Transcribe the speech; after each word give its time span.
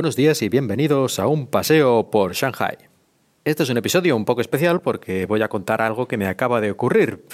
buenos 0.00 0.16
días 0.16 0.40
y 0.40 0.48
bienvenidos 0.48 1.18
a 1.18 1.26
un 1.26 1.46
paseo 1.46 2.08
por 2.10 2.32
Shanghai. 2.32 2.78
Este 3.44 3.64
es 3.64 3.68
un 3.68 3.76
episodio 3.76 4.16
un 4.16 4.24
poco 4.24 4.40
especial 4.40 4.80
porque 4.80 5.26
voy 5.26 5.42
a 5.42 5.48
contar 5.48 5.82
algo 5.82 6.08
que 6.08 6.16
me 6.16 6.26
acaba 6.26 6.62
de 6.62 6.70
ocurrir, 6.70 7.26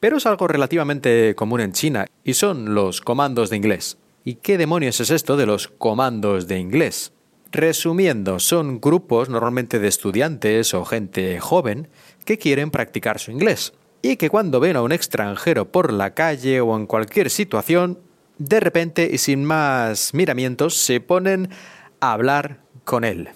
pero 0.00 0.16
es 0.16 0.24
algo 0.24 0.48
relativamente 0.48 1.34
común 1.34 1.60
en 1.60 1.72
China 1.72 2.06
y 2.24 2.32
son 2.32 2.74
los 2.74 3.02
comandos 3.02 3.50
de 3.50 3.56
inglés. 3.56 3.98
¿Y 4.24 4.36
qué 4.36 4.56
demonios 4.56 4.98
es 5.00 5.10
esto 5.10 5.36
de 5.36 5.44
los 5.44 5.68
comandos 5.68 6.48
de 6.48 6.58
inglés? 6.58 7.12
Resumiendo, 7.52 8.40
son 8.40 8.80
grupos 8.80 9.28
normalmente 9.28 9.78
de 9.78 9.88
estudiantes 9.88 10.72
o 10.72 10.86
gente 10.86 11.38
joven 11.40 11.88
que 12.24 12.38
quieren 12.38 12.70
practicar 12.70 13.18
su 13.18 13.32
inglés 13.32 13.74
y 14.00 14.16
que 14.16 14.30
cuando 14.30 14.60
ven 14.60 14.76
a 14.76 14.82
un 14.82 14.92
extranjero 14.92 15.70
por 15.70 15.92
la 15.92 16.14
calle 16.14 16.62
o 16.62 16.74
en 16.74 16.86
cualquier 16.86 17.28
situación 17.28 17.98
de 18.38 18.60
repente 18.60 19.10
y 19.12 19.18
sin 19.18 19.44
más 19.44 20.14
miramientos 20.14 20.74
se 20.76 21.00
ponen 21.00 21.50
hablar 22.00 22.60
con 22.84 23.04
él. 23.04 23.30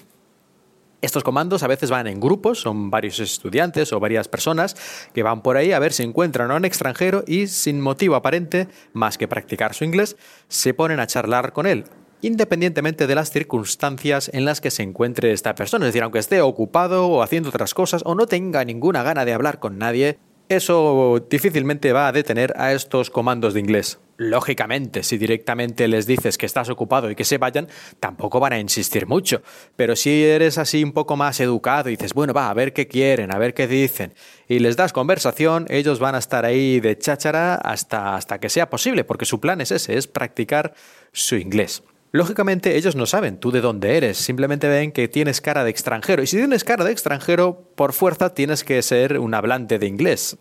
Estos 1.03 1.25
comandos 1.25 1.65
a 1.65 1.67
veces 1.67 1.91
van 1.91 2.07
en 2.07 2.21
grupos, 2.21 2.61
son 2.61 2.89
varios 2.89 3.19
estudiantes 3.19 3.93
o 3.93 3.99
varias 3.99 4.29
personas 4.29 4.77
que 5.13 5.25
van 5.25 5.43
por 5.43 5.57
ahí 5.57 5.73
a 5.73 5.81
ver 5.81 5.93
si 5.93 6.05
encuentran 6.05 6.53
a 6.53 6.55
un 6.55 6.65
extranjero 6.65 7.25
y 7.27 7.49
sin 7.49 7.81
motivo 7.81 8.15
aparente, 8.15 8.69
más 8.93 9.19
que 9.19 9.27
practicar 9.27 9.75
su 9.75 9.83
inglés, 9.83 10.17
se 10.47 10.75
ponen 10.75 11.01
a 11.01 11.09
charlar 11.09 11.53
con 11.53 11.67
él, 11.67 11.87
independientemente 12.21 13.09
de 13.09 13.17
las 13.17 13.33
circunstancias 13.33 14.31
en 14.33 14.45
las 14.45 14.61
que 14.61 14.71
se 14.71 14.85
encuentre 14.85 15.33
esta 15.33 15.57
persona. 15.57 15.87
Es 15.87 15.89
decir, 15.89 16.05
aunque 16.05 16.21
esté 16.21 16.41
ocupado 16.41 17.09
o 17.09 17.23
haciendo 17.23 17.49
otras 17.49 17.75
cosas 17.75 18.03
o 18.05 18.15
no 18.15 18.27
tenga 18.27 18.65
ninguna 18.65 19.03
gana 19.03 19.25
de 19.25 19.33
hablar 19.33 19.59
con 19.59 19.79
nadie, 19.79 20.21
eso 20.49 21.27
difícilmente 21.29 21.93
va 21.93 22.07
a 22.07 22.13
detener 22.13 22.55
a 22.57 22.73
estos 22.75 23.11
comandos 23.11 23.55
de 23.55 23.61
inglés. 23.61 23.99
Lógicamente, 24.23 25.03
si 25.03 25.19
directamente 25.19 25.89
les 25.89 26.07
dices 26.07 26.39
que 26.39 26.47
estás 26.47 26.69
ocupado 26.69 27.11
y 27.11 27.17
que 27.17 27.25
se 27.25 27.39
vayan, 27.39 27.67
tampoco 27.99 28.39
van 28.39 28.53
a 28.53 28.61
insistir 28.61 29.07
mucho. 29.09 29.43
Pero 29.75 29.97
si 29.97 30.23
eres 30.23 30.59
así 30.59 30.85
un 30.85 30.93
poco 30.93 31.17
más 31.17 31.41
educado 31.41 31.89
y 31.89 31.97
dices, 31.97 32.15
bueno, 32.15 32.33
va, 32.33 32.49
a 32.49 32.55
ver 32.55 32.73
qué 32.73 32.87
quieren, 32.87 33.35
a 33.35 33.39
ver 33.39 33.53
qué 33.53 33.67
dicen, 33.67 34.15
y 34.47 34.61
les 34.61 34.77
das 34.77 34.93
conversación, 34.93 35.67
ellos 35.71 35.99
van 35.99 36.15
a 36.15 36.19
estar 36.19 36.45
ahí 36.45 36.79
de 36.79 36.97
cháchara 36.97 37.57
hasta, 37.57 38.15
hasta 38.15 38.39
que 38.39 38.49
sea 38.49 38.71
posible, 38.71 39.03
porque 39.03 39.25
su 39.25 39.41
plan 39.41 39.61
es 39.61 39.73
ese, 39.73 39.99
es 39.99 40.07
practicar 40.07 40.75
su 41.13 41.35
inglés. 41.35 41.83
Lógicamente 42.13 42.77
ellos 42.77 42.95
no 42.95 43.07
saben 43.07 43.39
tú 43.39 43.51
de 43.51 43.61
dónde 43.61 43.97
eres, 43.97 44.19
simplemente 44.19 44.69
ven 44.69 44.93
que 44.93 45.09
tienes 45.09 45.41
cara 45.41 45.65
de 45.65 45.71
extranjero. 45.71 46.23
Y 46.23 46.29
si 46.29 46.37
tienes 46.37 46.63
cara 46.63 46.85
de 46.85 46.93
extranjero, 46.93 47.73
por 47.75 47.93
fuerza 47.93 48.35
tienes 48.35 48.63
que 48.63 48.81
ser 48.83 49.19
un 49.19 49.35
hablante 49.35 49.81
de 49.81 49.87
inglés, 49.87 50.37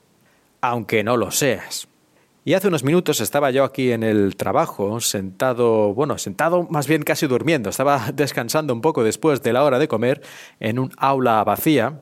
aunque 0.60 1.04
no 1.04 1.18
lo 1.18 1.32
seas. 1.32 1.88
Y 2.44 2.56
hace 2.56 2.70
unos 2.70 2.84
minutos 2.84 3.22
estaba 3.22 3.52
yo 3.52 3.64
aquí 3.64 3.92
en 3.92 4.02
el 4.02 4.36
trabajo, 4.36 5.00
sentado, 5.00 5.94
bueno, 5.94 6.18
sentado 6.18 6.64
más 6.72 6.88
bien 6.88 7.04
casi 7.04 7.28
durmiendo, 7.28 7.70
estaba 7.70 8.12
descansando 8.16 8.74
un 8.74 8.82
poco 8.82 9.04
después 9.04 9.44
de 9.44 9.54
la 9.54 9.64
hora 9.64 9.78
de 9.78 9.88
comer 9.88 10.22
en 10.60 10.80
un 10.80 10.92
aula 10.98 11.44
vacía. 11.44 12.02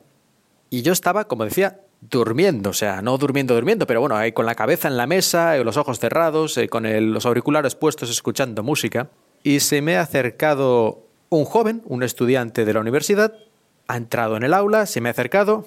Y 0.70 0.82
yo 0.82 0.94
estaba, 0.94 1.28
como 1.28 1.44
decía, 1.44 1.82
durmiendo, 2.00 2.70
o 2.70 2.74
sea, 2.74 3.02
no 3.02 3.18
durmiendo, 3.18 3.54
durmiendo, 3.54 3.86
pero 3.86 4.00
bueno, 4.00 4.16
ahí 4.16 4.32
con 4.32 4.46
la 4.46 4.56
cabeza 4.56 4.88
en 4.88 4.96
la 4.96 5.08
mesa, 5.08 5.58
los 5.58 5.76
ojos 5.76 6.00
cerrados, 6.00 6.58
eh, 6.58 6.70
con 6.70 6.86
los 7.12 7.26
auriculares 7.26 7.76
puestos 7.76 8.10
escuchando 8.10 8.64
música. 8.64 9.10
Y 9.44 9.60
se 9.60 9.82
me 9.82 9.98
ha 9.98 10.02
acercado 10.02 11.06
un 11.28 11.44
joven, 11.44 11.82
un 11.86 12.02
estudiante 12.02 12.64
de 12.64 12.74
la 12.74 12.80
universidad, 12.80 13.34
ha 13.90 13.98
entrado 13.98 14.38
en 14.38 14.44
el 14.44 14.54
aula, 14.54 14.86
se 14.86 15.02
me 15.02 15.10
ha 15.10 15.12
acercado 15.12 15.66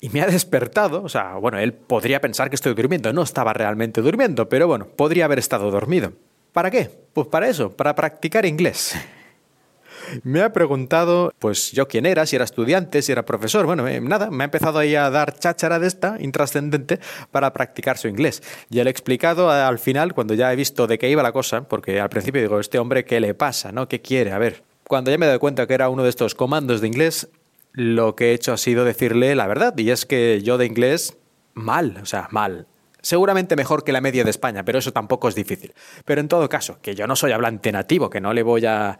y 0.00 0.08
me 0.10 0.20
ha 0.20 0.26
despertado. 0.26 1.02
O 1.02 1.08
sea, 1.08 1.34
bueno, 1.34 1.58
él 1.58 1.72
podría 1.72 2.20
pensar 2.20 2.50
que 2.50 2.56
estoy 2.56 2.74
durmiendo. 2.74 3.12
No 3.12 3.22
estaba 3.22 3.52
realmente 3.52 4.00
durmiendo, 4.00 4.48
pero 4.48 4.66
bueno, 4.66 4.86
podría 4.86 5.24
haber 5.24 5.38
estado 5.38 5.70
dormido. 5.70 6.12
¿Para 6.52 6.70
qué? 6.70 6.90
Pues 7.12 7.28
para 7.28 7.48
eso, 7.48 7.70
para 7.70 7.94
practicar 7.94 8.46
inglés. 8.46 8.96
Me 10.22 10.40
ha 10.40 10.52
preguntado, 10.52 11.32
pues 11.38 11.72
yo 11.72 11.88
quién 11.88 12.06
era, 12.06 12.26
si 12.26 12.36
era 12.36 12.44
estudiante, 12.44 13.02
si 13.02 13.12
era 13.12 13.24
profesor. 13.24 13.66
Bueno, 13.66 13.86
eh, 13.88 14.00
nada, 14.00 14.30
me 14.30 14.44
ha 14.44 14.46
empezado 14.46 14.78
ahí 14.78 14.94
a 14.94 15.10
dar 15.10 15.36
cháchara 15.36 15.78
de 15.78 15.88
esta, 15.88 16.16
intrascendente, 16.20 17.00
para 17.30 17.52
practicar 17.52 17.98
su 17.98 18.08
inglés. 18.08 18.42
Ya 18.68 18.84
le 18.84 18.90
he 18.90 18.92
explicado 18.92 19.50
al 19.50 19.78
final, 19.78 20.14
cuando 20.14 20.34
ya 20.34 20.52
he 20.52 20.56
visto 20.56 20.86
de 20.86 20.98
qué 20.98 21.10
iba 21.10 21.22
la 21.22 21.32
cosa, 21.32 21.62
porque 21.62 22.00
al 22.00 22.08
principio 22.08 22.40
digo, 22.40 22.60
este 22.60 22.78
hombre, 22.78 23.04
¿qué 23.04 23.20
le 23.20 23.34
pasa? 23.34 23.72
¿No? 23.72 23.88
¿Qué 23.88 24.00
quiere? 24.00 24.32
A 24.32 24.38
ver. 24.38 24.62
Cuando 24.86 25.10
ya 25.10 25.18
me 25.18 25.26
doy 25.26 25.38
cuenta 25.40 25.66
que 25.66 25.74
era 25.74 25.88
uno 25.88 26.04
de 26.04 26.10
estos 26.10 26.36
comandos 26.36 26.80
de 26.80 26.86
inglés, 26.86 27.28
lo 27.76 28.16
que 28.16 28.30
he 28.30 28.34
hecho 28.34 28.54
ha 28.54 28.56
sido 28.56 28.84
decirle 28.84 29.36
la 29.36 29.46
verdad, 29.46 29.76
y 29.76 29.90
es 29.90 30.06
que 30.06 30.40
yo 30.42 30.58
de 30.58 30.66
inglés, 30.66 31.18
mal, 31.54 31.98
o 32.02 32.06
sea, 32.06 32.26
mal. 32.32 32.66
Seguramente 33.02 33.54
mejor 33.54 33.84
que 33.84 33.92
la 33.92 34.00
media 34.00 34.24
de 34.24 34.30
España, 34.30 34.64
pero 34.64 34.78
eso 34.78 34.92
tampoco 34.92 35.28
es 35.28 35.34
difícil. 35.34 35.74
Pero 36.04 36.20
en 36.20 36.26
todo 36.26 36.48
caso, 36.48 36.78
que 36.80 36.94
yo 36.94 37.06
no 37.06 37.14
soy 37.14 37.32
hablante 37.32 37.70
nativo, 37.70 38.10
que 38.10 38.20
no 38.20 38.32
le 38.32 38.42
voy 38.42 38.64
a 38.66 38.98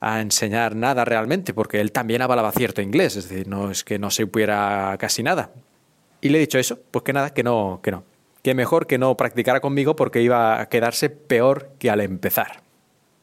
enseñar 0.00 0.74
nada 0.74 1.04
realmente, 1.04 1.54
porque 1.54 1.80
él 1.80 1.92
también 1.92 2.20
hablaba 2.20 2.52
cierto 2.52 2.82
inglés, 2.82 3.16
es 3.16 3.28
decir, 3.28 3.46
no 3.48 3.70
es 3.70 3.84
que 3.84 3.98
no 3.98 4.10
se 4.10 4.24
supiera 4.24 4.96
casi 4.98 5.22
nada. 5.22 5.52
Y 6.20 6.30
le 6.30 6.38
he 6.38 6.40
dicho 6.40 6.58
eso, 6.58 6.78
pues 6.90 7.04
que 7.04 7.12
nada, 7.12 7.32
que 7.32 7.44
no, 7.44 7.78
que 7.82 7.92
no. 7.92 8.04
Que 8.42 8.54
mejor 8.54 8.88
que 8.88 8.98
no 8.98 9.16
practicara 9.16 9.60
conmigo 9.60 9.94
porque 9.94 10.22
iba 10.22 10.60
a 10.60 10.68
quedarse 10.68 11.08
peor 11.08 11.70
que 11.78 11.90
al 11.90 12.00
empezar. 12.00 12.62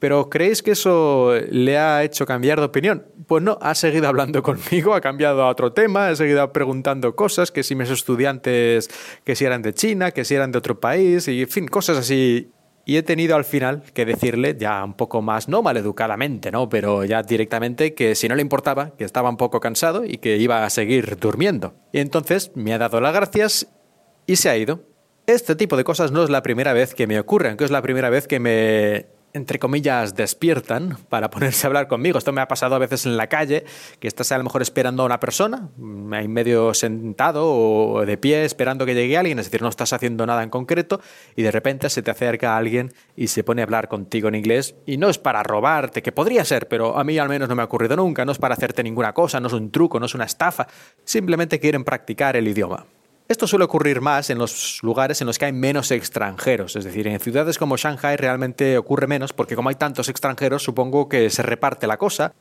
Pero 0.06 0.30
¿creéis 0.30 0.62
que 0.62 0.70
eso 0.70 1.34
le 1.50 1.80
ha 1.80 2.04
hecho 2.04 2.28
cambiar 2.28 2.60
de 2.60 2.66
opinión? 2.66 3.08
Pues 3.26 3.42
no, 3.42 3.58
ha 3.60 3.74
seguido 3.74 4.08
hablando 4.08 4.44
conmigo, 4.44 4.94
ha 4.94 5.02
cambiado 5.02 5.42
a 5.42 5.50
otro 5.50 5.74
tema, 5.74 6.10
ha 6.10 6.16
seguido 6.16 6.54
preguntando 6.54 7.16
cosas, 7.16 7.50
que 7.50 7.64
si 7.64 7.74
mis 7.74 7.90
estudiantes, 7.90 8.88
que 9.24 9.36
si 9.36 9.46
eran 9.46 9.64
de 9.64 9.74
China, 9.74 10.12
que 10.12 10.24
si 10.24 10.36
eran 10.36 10.52
de 10.52 10.60
otro 10.60 10.80
país, 10.80 11.28
y 11.28 11.42
en 11.42 11.50
fin, 11.50 11.68
cosas 11.68 11.98
así 11.98 12.52
y 12.86 12.98
he 12.98 13.02
tenido 13.02 13.36
al 13.36 13.46
final 13.46 13.82
que 13.96 14.06
decirle, 14.06 14.56
ya 14.60 14.84
un 14.84 14.94
poco 14.94 15.24
más, 15.24 15.50
no 15.50 15.64
maleducadamente, 15.64 16.52
¿no? 16.52 16.70
Pero 16.70 17.04
ya 17.04 17.24
directamente 17.24 17.96
que 17.96 18.14
si 18.14 18.28
no 18.28 18.36
le 18.36 18.44
importaba, 18.44 18.92
que 18.96 19.06
estaba 19.06 19.32
un 19.32 19.38
poco 19.38 19.60
cansado 19.60 20.06
y 20.06 20.20
que 20.20 20.38
iba 20.38 20.66
a 20.66 20.70
seguir 20.70 21.18
durmiendo. 21.18 21.74
Y 21.94 21.98
entonces 21.98 22.52
me 22.54 22.76
ha 22.76 22.78
dado 22.78 23.02
las 23.02 23.12
gracias 23.12 23.74
y 24.28 24.36
se 24.36 24.50
ha 24.50 24.56
ido. 24.56 24.84
Este 25.26 25.56
tipo 25.56 25.78
de 25.78 25.84
cosas 25.84 26.12
no 26.12 26.24
es 26.24 26.30
la 26.30 26.44
primera 26.44 26.74
vez 26.74 26.94
que 26.94 27.08
me 27.08 27.20
ocurren, 27.20 27.58
que 27.58 27.64
es 27.64 27.72
la 27.72 27.82
primera 27.82 28.12
vez 28.12 28.28
que 28.28 28.40
me 28.40 29.15
entre 29.36 29.60
comillas, 29.60 30.16
despiertan 30.16 30.98
para 31.10 31.30
ponerse 31.30 31.66
a 31.66 31.68
hablar 31.68 31.88
conmigo. 31.88 32.18
Esto 32.18 32.32
me 32.32 32.40
ha 32.40 32.48
pasado 32.48 32.74
a 32.74 32.80
veces 32.80 33.06
en 33.06 33.18
la 33.18 33.28
calle, 33.28 33.66
que 34.00 34.08
estás 34.08 34.32
a 34.32 34.38
lo 34.38 34.46
mejor 34.46 34.62
esperando 34.62 35.04
a 35.04 35.06
una 35.06 35.20
persona, 35.20 35.70
ahí 36.14 36.28
medio 36.30 36.74
sentado 36.74 37.46
o 37.46 38.06
de 38.06 38.18
pie 38.18 38.46
esperando 38.46 38.86
que 38.86 38.96
llegue 38.96 39.18
alguien, 39.18 39.38
es 39.40 39.48
decir, 39.48 39.62
no 39.62 39.68
estás 39.68 39.92
haciendo 39.92 40.26
nada 40.26 40.42
en 40.42 40.50
concreto 40.50 41.02
y 41.36 41.42
de 41.42 41.52
repente 41.52 41.90
se 41.90 42.02
te 42.02 42.12
acerca 42.12 42.56
alguien 42.56 42.94
y 43.18 43.28
se 43.28 43.44
pone 43.44 43.62
a 43.62 43.66
hablar 43.66 43.90
contigo 43.90 44.30
en 44.30 44.36
inglés 44.36 44.76
y 44.86 44.96
no 44.96 45.10
es 45.10 45.18
para 45.18 45.44
robarte, 45.44 46.02
que 46.02 46.14
podría 46.14 46.46
ser, 46.46 46.70
pero 46.70 46.98
a 46.98 47.04
mí 47.04 47.18
al 47.18 47.28
menos 47.28 47.50
no 47.50 47.56
me 47.56 47.62
ha 47.62 47.66
ocurrido 47.66 47.98
nunca, 47.98 48.24
no 48.24 48.32
es 48.32 48.38
para 48.38 48.54
hacerte 48.54 48.84
ninguna 48.84 49.14
cosa, 49.14 49.42
no 49.42 49.48
es 49.48 49.54
un 49.54 49.70
truco, 49.70 50.00
no 50.00 50.06
es 50.06 50.16
una 50.16 50.24
estafa, 50.24 50.66
simplemente 51.04 51.60
quieren 51.60 51.84
practicar 51.84 52.38
el 52.38 52.48
idioma. 52.48 52.86
Esto 53.28 53.48
suele 53.48 53.66
ocurrir 53.66 54.02
más 54.02 54.30
en 54.30 54.38
los 54.38 54.84
lugares 54.84 55.20
en 55.20 55.26
los 55.26 55.40
que 55.40 55.46
hay 55.46 55.52
menos 55.52 55.90
extranjeros, 55.90 56.76
es 56.76 56.84
decir, 56.84 57.08
en 57.08 57.20
ciudades 57.20 57.58
como 57.58 57.76
Shanghai 57.76 58.18
realmente 58.18 58.78
ocurre 58.78 59.08
menos 59.08 59.34
porque 59.34 59.56
como 59.56 59.70
hay 59.70 59.76
tantos 59.76 60.10
extranjeros 60.10 60.62
supongo 60.62 61.10
que 61.10 61.32
se 61.32 61.42
reparte 61.42 61.88
la 61.88 61.98
cosa, 61.98 62.36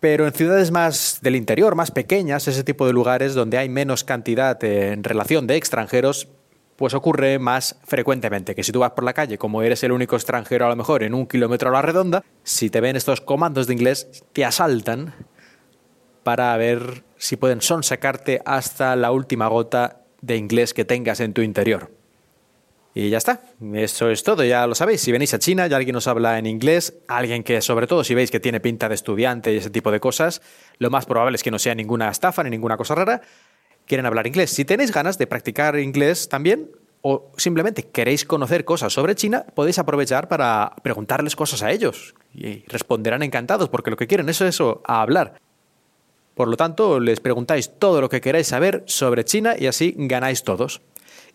pero 0.00 0.26
en 0.26 0.32
ciudades 0.32 0.70
más 0.70 1.18
del 1.20 1.36
interior, 1.36 1.74
más 1.74 1.90
pequeñas, 1.90 2.48
ese 2.48 2.64
tipo 2.64 2.86
de 2.86 2.94
lugares 2.94 3.34
donde 3.34 3.58
hay 3.58 3.68
menos 3.68 4.04
cantidad 4.04 4.62
en 4.64 5.04
relación 5.04 5.46
de 5.46 5.56
extranjeros, 5.56 6.28
pues 6.76 6.94
ocurre 6.94 7.38
más 7.38 7.76
frecuentemente 7.84 8.54
que 8.54 8.64
si 8.64 8.72
tú 8.72 8.80
vas 8.80 8.92
por 8.92 9.04
la 9.04 9.12
calle, 9.12 9.36
como 9.36 9.60
eres 9.60 9.84
el 9.84 9.92
único 9.92 10.16
extranjero 10.16 10.64
a 10.64 10.70
lo 10.70 10.76
mejor 10.76 11.02
en 11.02 11.12
un 11.12 11.26
kilómetro 11.26 11.68
a 11.68 11.72
la 11.72 11.82
redonda, 11.82 12.24
si 12.42 12.70
te 12.70 12.80
ven 12.80 12.96
estos 12.96 13.20
comandos 13.20 13.66
de 13.66 13.74
inglés, 13.74 14.24
te 14.32 14.46
asaltan 14.46 15.14
para 16.22 16.56
ver 16.56 17.04
si 17.18 17.36
pueden 17.36 17.60
sonsacarte 17.60 18.40
hasta 18.46 18.96
la 18.96 19.12
última 19.12 19.46
gota 19.48 20.01
de 20.22 20.36
inglés 20.36 20.72
que 20.72 20.86
tengas 20.86 21.20
en 21.20 21.34
tu 21.34 21.42
interior. 21.42 21.90
Y 22.94 23.08
ya 23.08 23.18
está, 23.18 23.40
eso 23.74 24.10
es 24.10 24.22
todo, 24.22 24.44
ya 24.44 24.66
lo 24.66 24.74
sabéis. 24.74 25.00
Si 25.00 25.12
venís 25.12 25.32
a 25.32 25.38
China 25.38 25.66
y 25.66 25.72
alguien 25.72 25.96
os 25.96 26.06
habla 26.06 26.38
en 26.38 26.46
inglés, 26.46 26.94
alguien 27.08 27.42
que 27.42 27.62
sobre 27.62 27.86
todo 27.86 28.04
si 28.04 28.14
veis 28.14 28.30
que 28.30 28.38
tiene 28.38 28.60
pinta 28.60 28.88
de 28.88 28.94
estudiante 28.94 29.52
y 29.52 29.56
ese 29.56 29.70
tipo 29.70 29.90
de 29.90 29.98
cosas, 29.98 30.42
lo 30.78 30.90
más 30.90 31.06
probable 31.06 31.36
es 31.36 31.42
que 31.42 31.50
no 31.50 31.58
sea 31.58 31.74
ninguna 31.74 32.10
estafa 32.10 32.42
ni 32.42 32.50
ninguna 32.50 32.76
cosa 32.76 32.94
rara, 32.94 33.22
quieren 33.86 34.04
hablar 34.04 34.26
inglés. 34.26 34.50
Si 34.50 34.64
tenéis 34.66 34.92
ganas 34.92 35.16
de 35.16 35.26
practicar 35.26 35.78
inglés 35.78 36.28
también, 36.28 36.70
o 37.00 37.32
simplemente 37.36 37.88
queréis 37.88 38.24
conocer 38.24 38.64
cosas 38.64 38.92
sobre 38.92 39.14
China, 39.14 39.44
podéis 39.54 39.78
aprovechar 39.78 40.28
para 40.28 40.74
preguntarles 40.82 41.34
cosas 41.34 41.62
a 41.62 41.70
ellos 41.70 42.14
y 42.32 42.64
responderán 42.66 43.22
encantados 43.22 43.68
porque 43.70 43.90
lo 43.90 43.96
que 43.96 44.06
quieren 44.06 44.28
es 44.28 44.40
eso, 44.40 44.82
a 44.86 45.02
hablar. 45.02 45.40
Por 46.34 46.48
lo 46.48 46.56
tanto, 46.56 46.98
les 46.98 47.20
preguntáis 47.20 47.78
todo 47.78 48.00
lo 48.00 48.08
que 48.08 48.20
queráis 48.20 48.46
saber 48.46 48.82
sobre 48.86 49.24
China 49.24 49.54
y 49.58 49.66
así 49.66 49.94
ganáis 49.96 50.44
todos. 50.44 50.80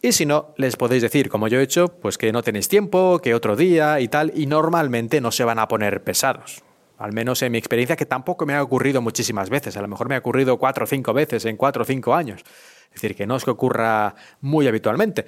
Y 0.02 0.12
si 0.12 0.26
no, 0.26 0.54
les 0.58 0.76
podéis 0.76 1.02
decir, 1.02 1.30
como 1.30 1.48
yo 1.48 1.60
he 1.60 1.64
hecho, 1.64 1.88
pues 1.88 2.18
que 2.18 2.32
no 2.32 2.44
tenéis 2.44 2.68
tiempo, 2.68 3.20
que 3.20 3.34
otro 3.34 3.56
día 3.56 4.00
y 4.00 4.08
tal, 4.08 4.32
y 4.36 4.46
normalmente 4.46 5.22
no 5.22 5.32
se 5.32 5.44
van 5.44 5.60
a 5.60 5.68
poner 5.68 6.04
pesados. 6.04 6.64
Al 6.98 7.14
menos 7.14 7.42
en 7.42 7.52
mi 7.52 7.58
experiencia, 7.58 7.96
que 7.96 8.06
tampoco 8.06 8.46
me 8.46 8.56
ha 8.56 8.64
ocurrido 8.64 9.02
muchísimas 9.02 9.50
veces. 9.50 9.78
A 9.78 9.82
lo 9.82 9.88
mejor 9.88 10.10
me 10.10 10.16
ha 10.16 10.20
ocurrido 10.20 10.58
cuatro 10.58 10.86
o 10.86 10.88
cinco 10.88 11.14
veces 11.14 11.46
en 11.46 11.58
cuatro 11.58 11.84
o 11.84 11.86
cinco 11.86 12.14
años. 12.14 12.42
Es 12.88 13.02
decir, 13.02 13.16
que 13.16 13.28
no 13.28 13.36
es 13.36 13.44
que 13.44 13.52
ocurra 13.52 14.16
muy 14.42 14.68
habitualmente. 14.68 15.26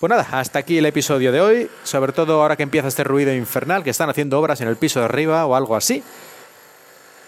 Pues 0.00 0.10
nada, 0.10 0.26
hasta 0.32 0.58
aquí 0.58 0.78
el 0.78 0.86
episodio 0.86 1.30
de 1.30 1.40
hoy. 1.40 1.70
Sobre 1.84 2.12
todo 2.12 2.42
ahora 2.42 2.56
que 2.56 2.64
empieza 2.64 2.88
este 2.88 3.04
ruido 3.04 3.32
infernal, 3.32 3.84
que 3.84 3.90
están 3.90 4.10
haciendo 4.10 4.40
obras 4.40 4.60
en 4.60 4.68
el 4.68 4.76
piso 4.76 5.00
de 5.00 5.06
arriba 5.06 5.46
o 5.46 5.54
algo 5.54 5.76
así. 5.76 6.02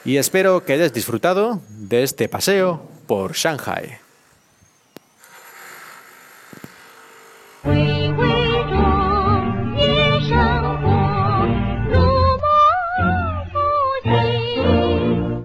Y 0.07 0.19
espero 0.19 0.65
que 0.65 0.73
hayas 0.73 0.93
disfrutado 0.93 1.61
de 1.69 2.05
este 2.05 2.29
paseo 2.29 2.81
por 3.09 3.33
Shanghai. 3.33 3.99